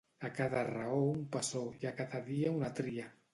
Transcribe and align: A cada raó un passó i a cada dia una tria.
A 0.27 0.29
cada 0.37 0.61
raó 0.67 1.01
un 1.09 1.19
passó 1.35 1.61
i 1.83 1.89
a 1.91 1.93
cada 2.01 2.23
dia 2.31 2.55
una 2.57 2.73
tria. 2.81 3.07